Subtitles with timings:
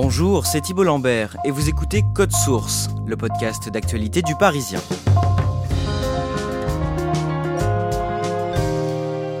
[0.00, 4.78] Bonjour, c'est Thibault Lambert et vous écoutez Code Source, le podcast d'actualité du Parisien.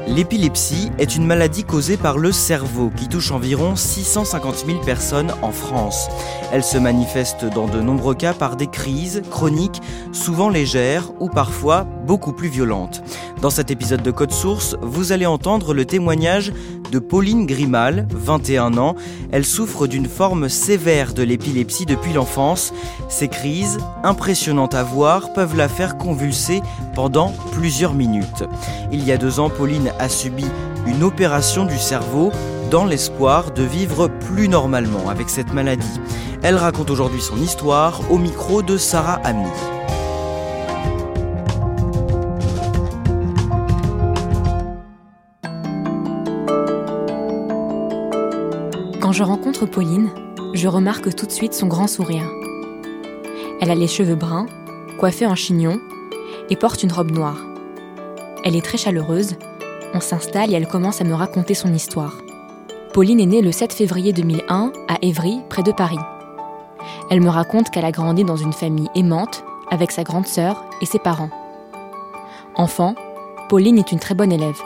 [0.08, 5.52] L'épilepsie est une maladie causée par le cerveau qui touche environ 650 000 personnes en
[5.52, 6.08] France.
[6.50, 11.84] Elle se manifeste dans de nombreux cas par des crises chroniques, souvent légères ou parfois
[11.84, 13.00] beaucoup plus violentes.
[13.40, 16.52] Dans cet épisode de Code Source, vous allez entendre le témoignage
[16.90, 18.96] de Pauline Grimal, 21 ans.
[19.30, 22.72] Elle souffre d'une forme sévère de l'épilepsie depuis l'enfance.
[23.08, 26.62] Ces crises, impressionnantes à voir, peuvent la faire convulser
[26.96, 28.42] pendant plusieurs minutes.
[28.90, 30.46] Il y a deux ans, Pauline a subi
[30.86, 32.32] une opération du cerveau
[32.72, 36.00] dans l'espoir de vivre plus normalement avec cette maladie.
[36.42, 39.46] Elle raconte aujourd'hui son histoire au micro de Sarah Ami.
[49.18, 50.10] Je rencontre Pauline,
[50.54, 52.30] je remarque tout de suite son grand sourire.
[53.60, 54.46] Elle a les cheveux bruns,
[54.96, 55.80] coiffés en chignon,
[56.50, 57.44] et porte une robe noire.
[58.44, 59.34] Elle est très chaleureuse,
[59.92, 62.16] on s'installe et elle commence à me raconter son histoire.
[62.92, 65.98] Pauline est née le 7 février 2001 à Évry, près de Paris.
[67.10, 70.86] Elle me raconte qu'elle a grandi dans une famille aimante, avec sa grande sœur et
[70.86, 71.30] ses parents.
[72.54, 72.94] Enfant,
[73.48, 74.62] Pauline est une très bonne élève.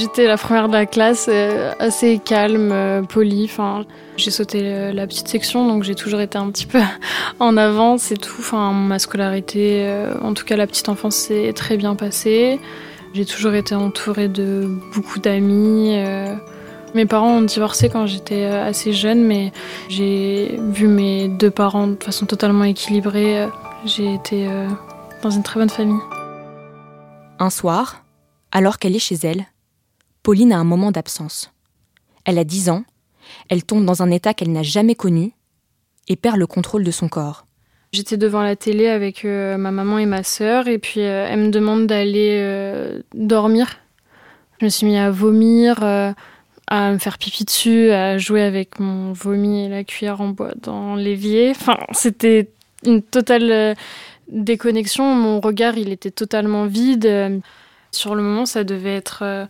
[0.00, 3.44] J'étais la première de la classe, euh, assez calme, euh, polie.
[3.44, 3.84] Enfin,
[4.16, 6.80] j'ai sauté euh, la petite section, donc j'ai toujours été un petit peu
[7.38, 8.36] en avance et tout.
[8.38, 9.86] Enfin, ma scolarité,
[10.22, 12.60] en tout cas la petite enfance, s'est très bien passée.
[13.12, 15.94] J'ai toujours été entourée de beaucoup d'amis.
[16.94, 19.52] Mes parents ont divorcé quand j'étais assez jeune, mais
[19.90, 23.46] j'ai vu mes deux parents de façon totalement équilibrée.
[23.84, 24.48] J'ai été
[25.22, 26.00] dans une très bonne famille.
[27.38, 28.02] Un soir,
[28.50, 29.44] alors qu'elle est chez elle,
[30.22, 31.52] Pauline a un moment d'absence.
[32.24, 32.84] Elle a 10 ans,
[33.48, 35.32] elle tombe dans un état qu'elle n'a jamais connu
[36.08, 37.46] et perd le contrôle de son corps.
[37.92, 41.40] J'étais devant la télé avec euh, ma maman et ma sœur, et puis euh, elle
[41.40, 43.78] me demande d'aller euh, dormir.
[44.60, 49.12] Je me suis mis à vomir, à me faire pipi dessus, à jouer avec mon
[49.12, 51.50] vomi et la cuillère en bois dans l'évier.
[51.50, 52.50] Enfin, c'était
[52.84, 53.74] une totale
[54.28, 55.14] déconnexion.
[55.14, 57.40] Mon regard, il était totalement vide.
[57.90, 59.48] Sur le moment, ça devait être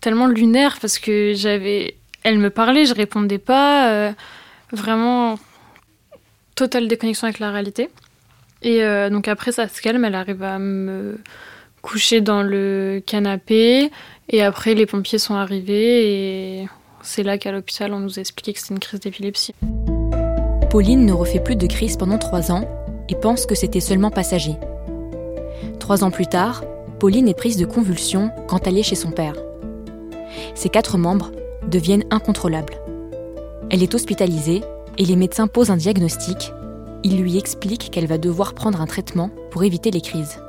[0.00, 1.96] tellement lunaire parce que j'avais.
[2.24, 3.90] Elle me parlait, je répondais pas.
[3.92, 4.12] euh,
[4.72, 5.38] vraiment
[6.54, 7.88] totale déconnexion avec la réalité.
[8.62, 11.18] Et euh, donc après, ça se calme, elle arrive à me
[11.82, 13.90] coucher dans le canapé.
[14.28, 16.68] Et après, les pompiers sont arrivés et
[17.02, 19.54] c'est là qu'à l'hôpital, on nous a expliqué que c'était une crise d'épilepsie.
[20.70, 22.68] Pauline ne refait plus de crise pendant trois ans
[23.08, 24.56] et pense que c'était seulement passager.
[25.78, 26.64] Trois ans plus tard,
[26.98, 29.34] Pauline est prise de convulsions quand elle est chez son père.
[30.54, 31.30] Ses quatre membres
[31.66, 32.74] deviennent incontrôlables.
[33.70, 34.62] Elle est hospitalisée
[34.96, 36.52] et les médecins posent un diagnostic.
[37.04, 40.40] Ils lui expliquent qu'elle va devoir prendre un traitement pour éviter les crises.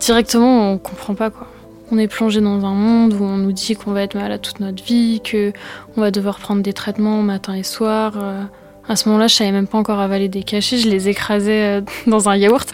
[0.00, 1.48] Directement, on comprend pas quoi.
[1.90, 4.60] On est plongé dans un monde où on nous dit qu'on va être malade toute
[4.60, 5.52] notre vie, que
[5.96, 8.14] on va devoir prendre des traitements matin et soir.
[8.16, 8.42] euh.
[8.86, 11.80] À ce moment-là, je savais même pas encore avaler des cachets, je les écrasais euh,
[12.06, 12.68] dans un yaourt.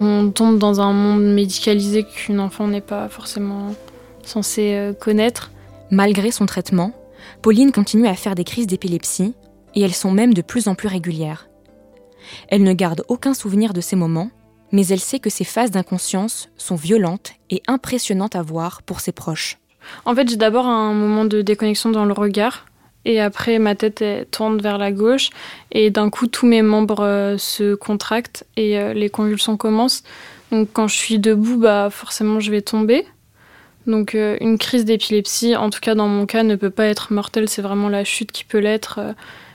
[0.00, 3.74] On tombe dans un monde médicalisé qu'une enfant n'est pas forcément
[4.24, 5.50] censée euh, connaître.
[5.90, 6.92] Malgré son traitement,
[7.42, 9.34] Pauline continue à faire des crises d'épilepsie
[9.74, 11.48] et elles sont même de plus en plus régulières.
[12.48, 14.30] Elle ne garde aucun souvenir de ces moments,
[14.72, 19.12] mais elle sait que ces phases d'inconscience sont violentes et impressionnantes à voir pour ses
[19.12, 19.58] proches.
[20.04, 22.66] En fait, j'ai d'abord un moment de déconnexion dans le regard.
[23.04, 25.28] Et après, ma tête tourne vers la gauche.
[25.72, 30.02] Et d'un coup, tous mes membres euh, se contractent et euh, les convulsions commencent.
[30.50, 33.06] Donc, quand je suis debout, bah, forcément, je vais tomber.
[33.86, 37.48] Donc une crise d'épilepsie, en tout cas dans mon cas, ne peut pas être mortelle,
[37.48, 39.00] c'est vraiment la chute qui peut l'être.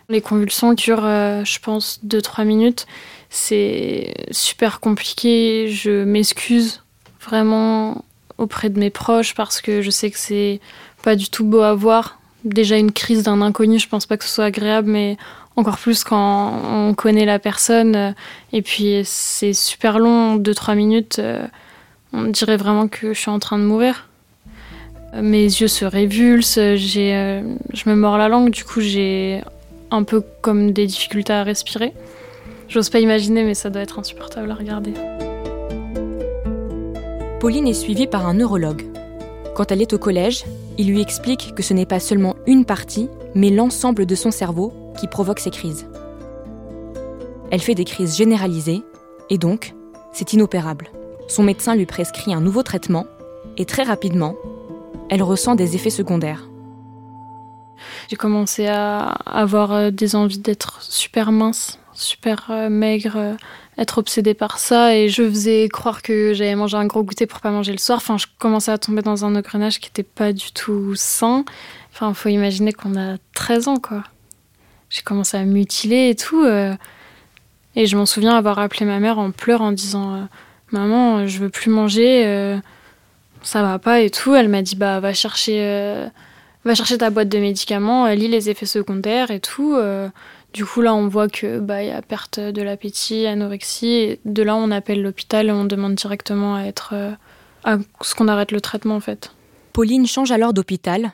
[0.07, 2.85] Les convulsions durent, je pense, 2-3 minutes.
[3.29, 6.83] C'est super compliqué, je m'excuse
[7.21, 8.03] vraiment
[8.37, 10.59] auprès de mes proches parce que je sais que c'est
[11.03, 12.19] pas du tout beau à voir.
[12.43, 15.17] Déjà une crise d'un inconnu, je pense pas que ce soit agréable, mais
[15.55, 18.15] encore plus quand on connaît la personne.
[18.53, 21.21] Et puis c'est super long, 2-3 minutes.
[22.13, 24.08] On dirait vraiment que je suis en train de mourir.
[25.13, 27.41] Mes yeux se révulsent, j'ai, euh,
[27.73, 29.41] je me mords la langue, du coup j'ai
[29.91, 31.93] un peu comme des difficultés à respirer.
[32.67, 34.93] J'ose pas imaginer, mais ça doit être insupportable à regarder.
[37.39, 38.83] Pauline est suivie par un neurologue.
[39.55, 40.43] Quand elle est au collège,
[40.77, 44.73] il lui explique que ce n'est pas seulement une partie, mais l'ensemble de son cerveau
[44.99, 45.87] qui provoque ces crises.
[47.49, 48.83] Elle fait des crises généralisées,
[49.31, 49.73] et donc,
[50.13, 50.89] c'est inopérable.
[51.27, 53.07] Son médecin lui prescrit un nouveau traitement,
[53.57, 54.35] et très rapidement,
[55.09, 56.47] elle ressent des effets secondaires.
[58.09, 63.33] J'ai commencé à avoir euh, des envies d'être super mince, super euh, maigre, euh,
[63.77, 67.39] être obsédée par ça et je faisais croire que j'avais mangé un gros goûter pour
[67.39, 67.97] pas manger le soir.
[67.97, 71.45] Enfin, je commençais à tomber dans un engrenage qui était pas du tout sain.
[71.93, 74.03] Enfin, faut imaginer qu'on a 13 ans, quoi.
[74.89, 76.43] J'ai commencé à mutiler et tout.
[77.75, 80.27] Et je m'en souviens avoir appelé ma mère en pleurs en disant
[80.71, 82.59] Maman, je veux plus manger,
[83.41, 84.35] ça va pas et tout.
[84.35, 86.09] Elle m'a dit Bah, va chercher,
[86.65, 89.77] va chercher ta boîte de médicaments, lis les effets secondaires et tout.
[90.53, 94.19] Du coup, là, on voit que bah, y a perte de l'appétit, anorexie.
[94.25, 97.11] De là, on appelle l'hôpital et on demande directement à être euh,
[97.63, 99.35] à ce qu'on arrête le traitement, en fait.
[99.73, 101.11] Pauline change alors d'hôpital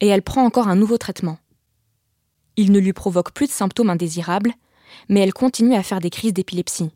[0.00, 1.38] et elle prend encore un nouveau traitement.
[2.56, 4.54] Il ne lui provoque plus de symptômes indésirables,
[5.08, 6.90] mais elle continue à faire des crises d'épilepsie.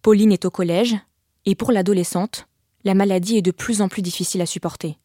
[0.00, 0.96] Pauline est au collège
[1.44, 2.47] et pour l'adolescente,
[2.84, 4.96] la maladie est de plus en plus difficile à supporter.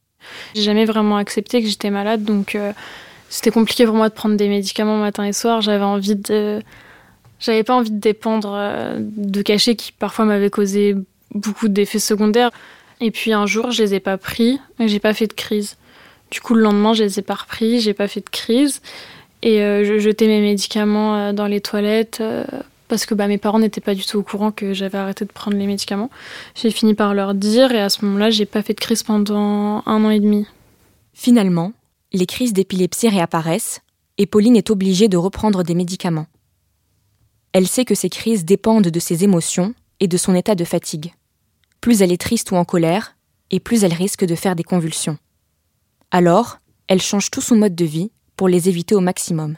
[0.56, 2.56] J'ai jamais vraiment accepté que j'étais malade, donc.
[2.56, 2.72] Euh,
[3.34, 5.60] c'était compliqué pour moi de prendre des médicaments matin et soir.
[5.62, 6.62] J'avais envie de.
[7.40, 10.96] J'avais pas envie de dépendre euh, de cachets qui parfois m'avaient causé
[11.34, 12.52] beaucoup d'effets secondaires.
[13.02, 15.78] Et puis un jour, je les ai pas pris et j'ai pas fait de crise.
[16.30, 18.84] Du coup, le lendemain, je les ai pas repris, j'ai pas fait de crise.
[19.42, 22.22] Et euh, je jetais mes médicaments euh, dans les toilettes
[22.94, 25.32] parce que bah, mes parents n'étaient pas du tout au courant que j'avais arrêté de
[25.32, 26.12] prendre les médicaments.
[26.54, 29.82] J'ai fini par leur dire et à ce moment-là, j'ai pas fait de crise pendant
[29.88, 30.46] un an et demi.
[31.16, 31.74] Finalement,
[32.12, 33.82] les crises d'épilepsie réapparaissent
[34.20, 36.28] et Pauline est obligée de reprendre des médicaments.
[37.52, 41.14] Elle sait que ces crises dépendent de ses émotions et de son état de fatigue.
[41.82, 43.16] Plus elle est triste ou en colère,
[43.50, 45.18] et plus elle risque de faire des convulsions.
[46.12, 49.56] Alors, elle change tout son mode de vie pour les éviter au maximum.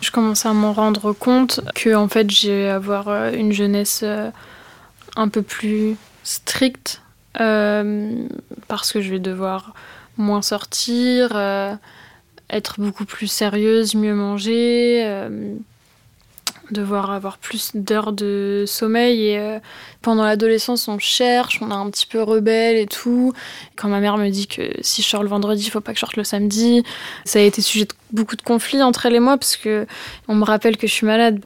[0.00, 4.00] Je commence à m'en rendre compte que en fait, je vais avoir euh, une jeunesse
[4.04, 4.30] euh,
[5.16, 7.02] un peu plus stricte
[7.40, 8.26] euh,
[8.68, 9.74] parce que je vais devoir
[10.16, 11.36] moins sortir,
[12.50, 15.28] être beaucoup plus sérieuse, mieux manger,
[16.72, 19.28] devoir avoir plus d'heures de sommeil.
[19.28, 19.58] Et euh,
[20.02, 23.32] pendant l'adolescence, on cherche, on est un petit peu rebelle et tout.
[23.76, 25.96] Quand ma mère me dit que si je sors le vendredi, il faut pas que
[25.96, 26.82] je sorte le samedi,
[27.24, 29.86] ça a été sujet de beaucoup de conflits entre elle et moi parce que
[30.28, 31.40] on me rappelle que je suis malade.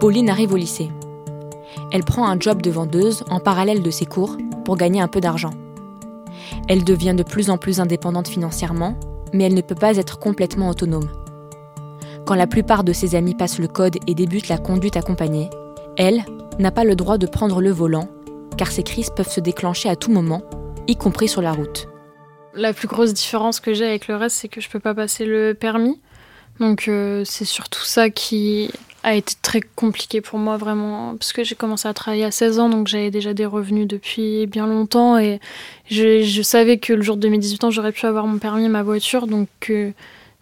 [0.00, 0.90] Pauline arrive au lycée.
[1.92, 5.20] Elle prend un job de vendeuse en parallèle de ses cours pour gagner un peu
[5.20, 5.52] d'argent.
[6.68, 8.98] Elle devient de plus en plus indépendante financièrement
[9.34, 11.08] mais elle ne peut pas être complètement autonome.
[12.26, 15.50] Quand la plupart de ses amis passent le code et débutent la conduite accompagnée,
[15.98, 16.24] elle
[16.58, 18.08] n'a pas le droit de prendre le volant,
[18.56, 20.42] car ces crises peuvent se déclencher à tout moment,
[20.86, 21.86] y compris sur la route.
[22.54, 24.94] La plus grosse différence que j'ai avec le reste, c'est que je ne peux pas
[24.94, 26.00] passer le permis.
[26.60, 28.70] Donc euh, c'est surtout ça qui
[29.02, 32.58] a été très compliqué pour moi vraiment parce que j'ai commencé à travailler à 16
[32.58, 35.40] ans donc j'avais déjà des revenus depuis bien longtemps et
[35.90, 38.68] je, savais que le jour de mes 18 ans j'aurais pu avoir mon permis et
[38.68, 39.90] ma voiture donc euh,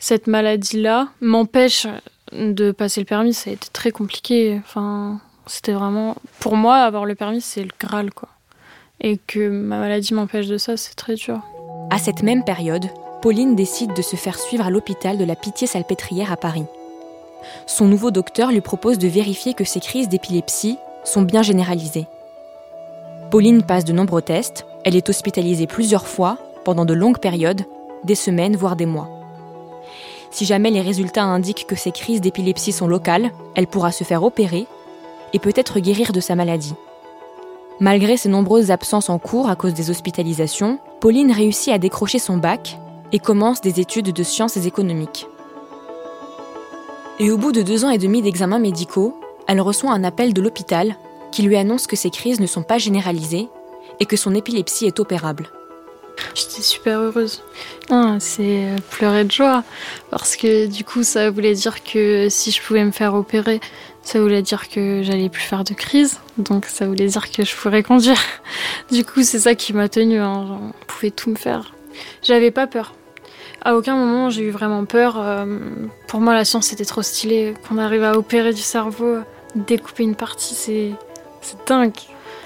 [0.02, 1.86] cette maladie là m'empêche
[2.32, 3.32] de passer le permis.
[3.32, 4.60] Ça a été très compliqué.
[4.64, 8.28] Enfin c'était vraiment pour moi avoir le permis c'est le graal quoi.
[9.00, 11.40] Et que ma maladie m'empêche de ça c'est très dur.
[11.90, 12.86] À cette même période
[13.22, 16.64] Pauline décide de se faire suivre à l'hôpital de la Pitié-Salpêtrière à Paris.
[17.68, 22.08] Son nouveau docteur lui propose de vérifier que ses crises d'épilepsie sont bien généralisées.
[23.30, 27.62] Pauline passe de nombreux tests, elle est hospitalisée plusieurs fois, pendant de longues périodes,
[28.02, 29.21] des semaines voire des mois.
[30.32, 34.24] Si jamais les résultats indiquent que ses crises d'épilepsie sont locales, elle pourra se faire
[34.24, 34.66] opérer
[35.34, 36.74] et peut-être guérir de sa maladie.
[37.80, 42.38] Malgré ses nombreuses absences en cours à cause des hospitalisations, Pauline réussit à décrocher son
[42.38, 42.78] bac
[43.12, 45.26] et commence des études de sciences économiques.
[47.18, 49.14] Et au bout de deux ans et demi d'examens médicaux,
[49.46, 50.96] elle reçoit un appel de l'hôpital
[51.30, 53.48] qui lui annonce que ses crises ne sont pas généralisées
[54.00, 55.50] et que son épilepsie est opérable.
[56.34, 57.42] J'étais super heureuse.
[58.18, 59.64] c'est pleurer de joie
[60.10, 63.60] parce que du coup ça voulait dire que si je pouvais me faire opérer,
[64.02, 67.54] ça voulait dire que j'allais plus faire de crise, donc ça voulait dire que je
[67.54, 68.20] pourrais conduire.
[68.90, 70.58] Du coup c'est ça qui m'a tenue, hein.
[70.60, 71.74] on pouvait tout me faire.
[72.22, 72.94] J'avais pas peur.
[73.64, 75.16] À aucun moment j'ai eu vraiment peur.
[75.18, 75.58] Euh,
[76.08, 77.54] pour moi la science c'était trop stylé.
[77.68, 79.18] Qu'on arrive à opérer du cerveau,
[79.54, 80.92] découper une partie, c'est
[81.66, 81.92] dingue.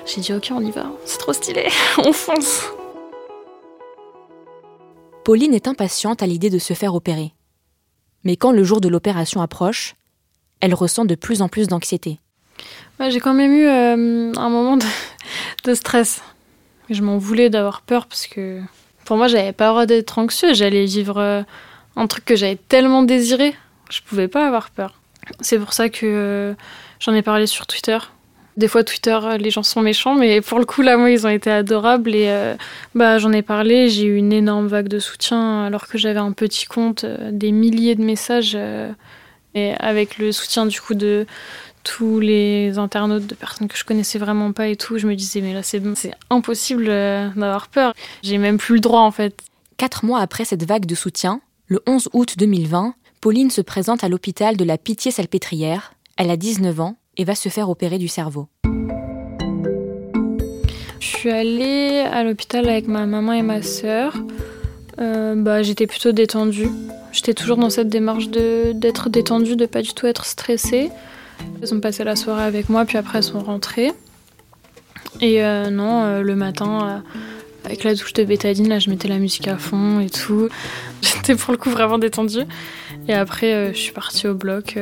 [0.04, 1.68] J'ai dit ok on y va, c'est trop stylé,
[1.98, 2.62] on fonce.
[5.26, 7.32] Pauline est impatiente à l'idée de se faire opérer.
[8.22, 9.96] Mais quand le jour de l'opération approche,
[10.60, 12.20] elle ressent de plus en plus d'anxiété.
[13.00, 14.78] j'ai quand même eu euh, un moment
[15.64, 16.22] de, stress.
[16.90, 18.60] Je m'en voulais d'avoir peur parce que
[19.04, 20.54] pour moi, j'avais pas le droit d'être anxieux.
[20.54, 21.42] J'allais vivre euh,
[21.96, 23.56] un truc que j'avais tellement désiré.
[23.90, 24.94] Je pouvais pas avoir peur.
[25.40, 26.54] C'est pour ça que euh,
[27.00, 27.98] j'en ai parlé sur Twitter.
[28.56, 31.30] Des fois, Twitter, les gens sont méchants, mais pour le coup, là, moi, ils ont
[31.30, 32.14] été adorables.
[32.14, 32.54] Et
[32.94, 33.88] bah, j'en ai parlé.
[33.90, 37.94] J'ai eu une énorme vague de soutien alors que j'avais un petit compte, des milliers
[37.94, 38.56] de messages.
[39.56, 41.26] Et avec le soutien du coup de
[41.82, 45.40] tous les internautes, de personnes que je connaissais vraiment pas et tout, je me disais
[45.40, 45.80] mais là c'est
[46.30, 47.94] impossible euh, d'avoir peur.
[48.22, 49.40] J'ai même plus le droit en fait.
[49.76, 54.08] Quatre mois après cette vague de soutien, le 11 août 2020, Pauline se présente à
[54.08, 55.92] l'hôpital de la Pitié-Salpêtrière.
[56.16, 58.48] Elle a 19 ans et va se faire opérer du cerveau.
[61.00, 64.14] Je suis allée à l'hôpital avec ma maman et ma sœur.
[64.98, 66.68] Euh, bah, j'étais plutôt détendue.
[67.12, 70.90] J'étais toujours dans cette démarche d'être détendue, de pas du tout être stressée.
[71.62, 73.92] Elles ont passé la soirée avec moi, puis après elles sont rentrées.
[75.20, 77.02] Et euh, non, euh, le matin,
[77.64, 80.48] avec la douche de bétadine, là, je mettais la musique à fond et tout.
[81.02, 82.44] J'étais pour le coup vraiment détendue.
[83.08, 84.76] Et après, je suis partie au bloc.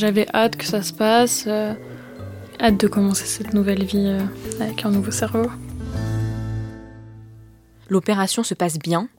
[0.00, 4.18] J'avais hâte que ça se passe, hâte de commencer cette nouvelle vie
[4.58, 5.50] avec un nouveau cerveau.
[7.90, 9.10] L'opération se passe bien.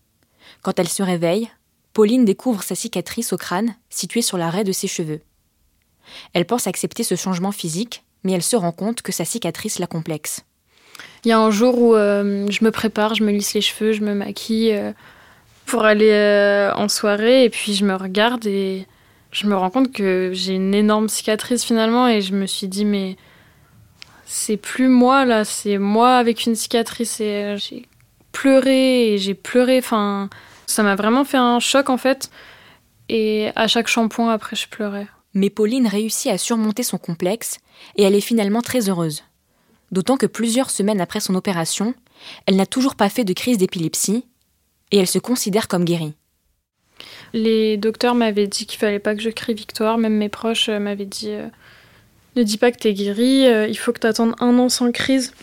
[0.64, 1.52] Quand elle se réveille,
[1.94, 5.22] Pauline découvre sa cicatrice au crâne, située sur l'arrêt de ses cheveux.
[6.34, 9.86] Elle pense accepter ce changement physique, mais elle se rend compte que sa cicatrice la
[9.86, 10.42] complexe.
[11.24, 13.92] Il y a un jour où euh, je me prépare, je me lisse les cheveux,
[13.92, 14.94] je me maquille euh,
[15.68, 18.88] pour aller euh, en soirée, et puis je me regarde et
[19.32, 22.86] je me rends compte que j'ai une énorme cicatrice finalement, et je me suis dit,
[22.86, 23.18] mais
[24.26, 27.86] c'est plus moi là, c'est moi avec une cicatrice, et j'ai
[28.32, 30.30] pleuré, et j'ai pleuré, enfin
[30.72, 32.32] ça m'a vraiment fait un choc en fait.
[33.10, 35.08] Et à chaque shampoing, après, je pleurais.
[35.34, 37.58] Mais Pauline réussit à surmonter son complexe
[37.96, 39.24] et elle est finalement très heureuse.
[39.92, 41.94] D'autant que plusieurs semaines après son opération,
[42.46, 44.26] elle n'a toujours pas fait de crise d'épilepsie
[44.92, 46.14] et elle se considère comme guérie.
[47.34, 50.80] Les docteurs m'avaient dit qu'il fallait pas que je crie victoire, même mes proches euh,
[50.80, 51.48] m'avaient dit euh,
[52.36, 54.70] ne dis pas que tu es guérie, euh, il faut que tu attendes un an
[54.70, 55.34] sans crise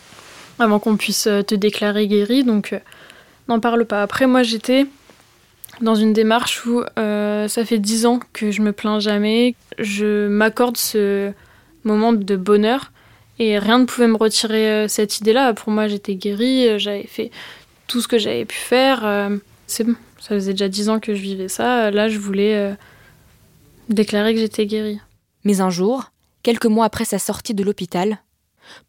[0.58, 2.74] avant qu'on puisse te déclarer guérie, donc
[3.46, 4.02] n'en parle pas.
[4.02, 4.86] Après, moi j'étais
[5.80, 9.54] dans une démarche où ça fait dix ans que je me plains jamais.
[9.78, 11.30] Je m'accorde ce
[11.84, 12.90] moment de bonheur
[13.38, 15.54] et rien ne pouvait me retirer cette idée-là.
[15.54, 17.30] Pour moi, j'étais guérie, j'avais fait
[17.86, 19.30] tout ce que j'avais pu faire.
[19.68, 21.90] C'est bon, ça faisait déjà dix ans que je vivais ça.
[21.90, 22.74] Là, je voulais
[23.88, 25.00] déclarer que j'étais guérie.
[25.44, 26.10] Mais un jour,
[26.42, 28.18] quelques mois après sa sortie de l'hôpital,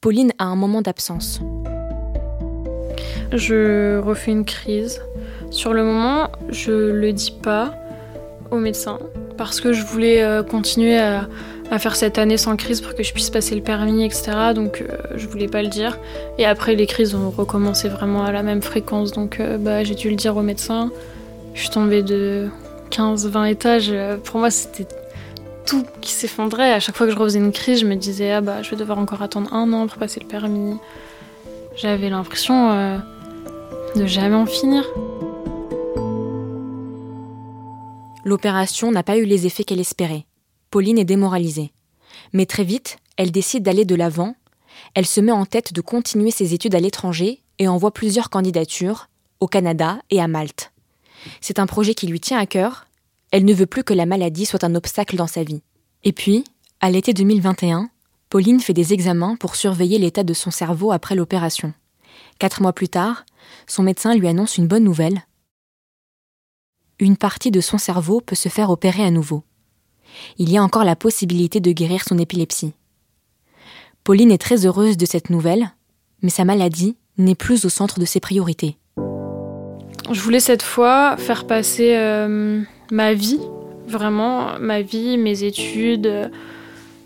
[0.02, 1.40] Pauline a un moment d'absence.
[3.32, 5.02] Je refais une crise.
[5.52, 7.76] Sur le moment, je le dis pas
[8.52, 9.00] au médecin
[9.38, 11.28] parce que je voulais euh, continuer à,
[11.78, 14.32] faire cette année sans crise pour que je puisse passer le permis, etc.
[14.56, 16.00] Donc euh, je voulais pas le dire.
[16.40, 19.12] Et après, les crises ont recommencé vraiment à la même fréquence.
[19.12, 20.92] Donc euh, bah, j'ai dû le dire au médecin.
[21.54, 22.50] Je suis tombée de
[22.92, 23.94] 15-20 étages.
[24.24, 24.88] Pour moi, c'était
[25.66, 26.74] tout qui s'effondrait.
[26.74, 28.78] À chaque fois que je refaisais une crise, je me disais ah bah je vais
[28.78, 30.78] devoir encore attendre un an pour passer le permis.
[31.76, 33.00] J'avais l'impression
[33.96, 34.84] de jamais en finir.
[38.26, 40.26] L'opération n'a pas eu les effets qu'elle espérait.
[40.72, 41.72] Pauline est démoralisée.
[42.34, 44.36] Mais très vite, elle décide d'aller de l'avant.
[44.94, 49.08] Elle se met en tête de continuer ses études à l'étranger et envoie plusieurs candidatures,
[49.40, 50.72] au Canada et à Malte.
[51.42, 52.88] C'est un projet qui lui tient à cœur.
[53.32, 55.62] Elle ne veut plus que la maladie soit un obstacle dans sa vie.
[56.04, 56.44] Et puis,
[56.80, 57.90] à l'été 2021,
[58.30, 61.74] Pauline fait des examens pour surveiller l'état de son cerveau après l'opération.
[62.40, 63.26] Quatre mois plus tard,
[63.68, 65.24] son médecin lui annonce une bonne nouvelle
[67.00, 69.44] une partie de son cerveau peut se faire opérer à nouveau.
[70.38, 72.74] Il y a encore la possibilité de guérir son épilepsie.
[74.04, 75.72] Pauline est très heureuse de cette nouvelle,
[76.22, 78.78] mais sa maladie n'est plus au centre de ses priorités.
[80.12, 82.62] Je voulais cette fois faire passer euh,
[82.92, 83.40] ma vie,
[83.88, 86.28] vraiment ma vie, mes études, euh,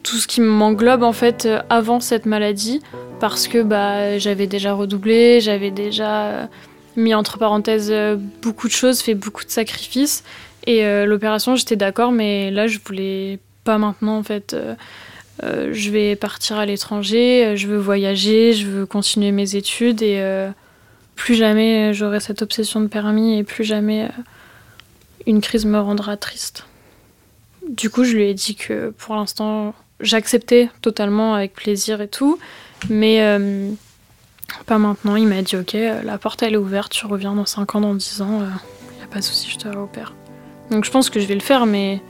[0.03, 2.81] tout ce qui m'englobe en fait euh, avant cette maladie,
[3.19, 6.47] parce que bah, j'avais déjà redoublé, j'avais déjà
[6.95, 7.93] mis entre parenthèses
[8.41, 10.23] beaucoup de choses, fait beaucoup de sacrifices.
[10.65, 14.55] Et l'opération, j'étais d'accord, mais là, je voulais pas maintenant en fait.
[15.41, 20.21] je vais partir à l'étranger, je veux voyager, je veux continuer mes études et
[21.15, 24.09] plus jamais j'aurai cette obsession de permis et plus jamais
[25.25, 26.65] une crise me rendra triste.
[27.67, 32.37] Du coup, je lui ai dit que pour l'instant, j'acceptais totalement avec plaisir et tout,
[32.89, 33.71] mais euh,
[34.65, 35.15] pas maintenant.
[35.15, 37.95] Il m'a dit Ok, la porte elle est ouverte, tu reviens dans 5 ans, dans
[37.95, 40.13] 10 ans, il euh, n'y a pas de souci, je te réopère.
[40.71, 42.01] Donc je pense que je vais le faire, mais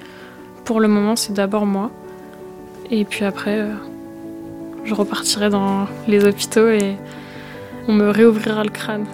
[0.65, 1.91] pour le moment, c'est d'abord moi.
[2.89, 3.73] Et puis après, euh,
[4.85, 6.95] je repartirai dans les hôpitaux et
[7.87, 9.07] on me réouvrira le crâne.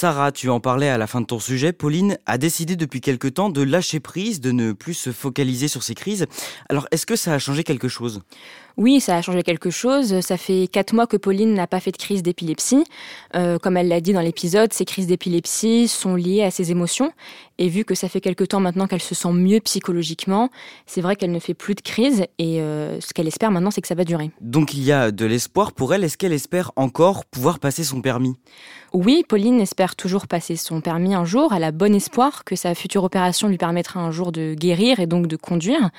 [0.00, 3.28] Sarah, tu en parlais à la fin de ton sujet, Pauline a décidé depuis quelque
[3.28, 6.24] temps de lâcher prise, de ne plus se focaliser sur ses crises.
[6.70, 8.22] Alors est-ce que ça a changé quelque chose?
[8.78, 10.20] Oui, ça a changé quelque chose.
[10.20, 12.84] Ça fait quatre mois que Pauline n'a pas fait de crise d'épilepsie.
[13.34, 17.12] Euh, comme elle l'a dit dans l'épisode, ces crises d'épilepsie sont liées à ses émotions.
[17.60, 20.48] Et vu que ça fait quelque temps maintenant qu'elle se sent mieux psychologiquement,
[20.86, 22.24] c'est vrai qu'elle ne fait plus de crise.
[22.38, 24.30] Et euh, ce qu'elle espère maintenant, c'est que ça va durer.
[24.40, 26.02] Donc il y a de l'espoir pour elle.
[26.02, 28.34] Est-ce qu'elle espère encore pouvoir passer son permis?
[28.92, 31.52] Oui, Pauline espère toujours passer son permis un jour.
[31.52, 35.06] Elle a bon espoir que sa future opération lui permettra un jour de guérir et
[35.06, 35.90] donc de conduire.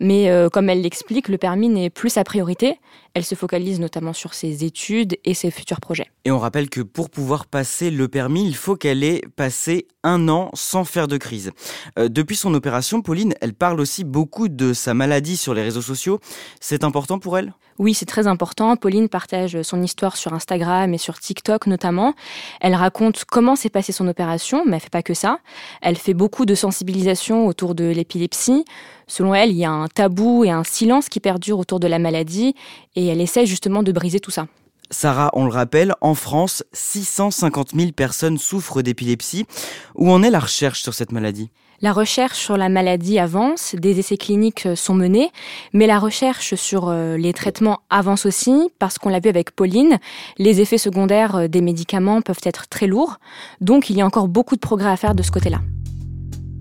[0.00, 2.78] Mais euh, comme elle l'explique, le permis n'est plus sa priorité.
[3.14, 6.06] Elle se focalise notamment sur ses études et ses futurs projets.
[6.24, 10.28] Et on rappelle que pour pouvoir passer le permis, il faut qu'elle ait passé un
[10.28, 11.52] an sans faire de crise.
[11.98, 15.82] Euh, depuis son opération, Pauline, elle parle aussi beaucoup de sa maladie sur les réseaux
[15.82, 16.18] sociaux.
[16.60, 17.52] C'est important pour elle?
[17.78, 18.74] Oui, c'est très important.
[18.74, 22.14] Pauline partage son histoire sur Instagram et sur TikTok notamment.
[22.60, 25.38] Elle raconte comment s'est passée son opération, mais elle fait pas que ça.
[25.80, 28.64] Elle fait beaucoup de sensibilisation autour de l'épilepsie.
[29.06, 32.00] Selon elle, il y a un tabou et un silence qui perdurent autour de la
[32.00, 32.56] maladie
[32.96, 34.48] et elle essaie justement de briser tout ça.
[34.90, 39.46] Sarah, on le rappelle, en France, 650 000 personnes souffrent d'épilepsie.
[39.94, 41.50] Où en est la recherche sur cette maladie?
[41.80, 45.30] La recherche sur la maladie avance, des essais cliniques sont menés,
[45.72, 49.98] mais la recherche sur euh, les traitements avance aussi, parce qu'on l'a vu avec Pauline,
[50.38, 53.18] les effets secondaires euh, des médicaments peuvent être très lourds,
[53.60, 55.60] donc il y a encore beaucoup de progrès à faire de ce côté-là.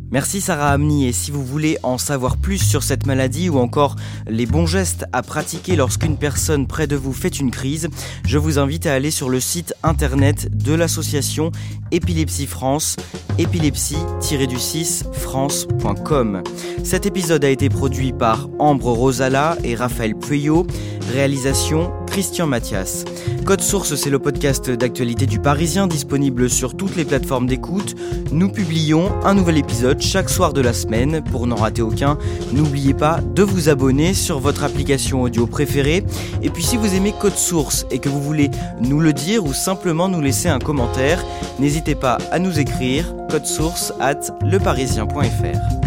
[0.10, 3.98] Merci Sarah Amni et si vous voulez en savoir plus sur cette maladie ou encore
[4.26, 7.90] les bons gestes à pratiquer lorsqu'une personne près de vous fait une crise,
[8.26, 11.52] je vous invite à aller sur le site internet de l'association
[11.92, 12.96] Épilepsie France,
[13.38, 16.42] épilepsie-du-6 france.com.
[16.86, 20.66] Cet épisode a été produit par Ambre Rosala et Raphaël Pueyo,
[21.12, 23.06] réalisation Christian Mathias.
[23.46, 27.96] Code Source, c'est le podcast d'actualité du Parisien disponible sur toutes les plateformes d'écoute.
[28.32, 31.24] Nous publions un nouvel épisode chaque soir de la semaine.
[31.24, 32.18] Pour n'en rater aucun,
[32.54, 36.04] n'oubliez pas de vous abonner sur votre application audio préférée.
[36.42, 38.50] Et puis si vous aimez Code Source et que vous voulez
[38.82, 41.24] nous le dire ou simplement nous laisser un commentaire,
[41.60, 45.87] n'hésitez pas à nous écrire code source at leparisien.fr.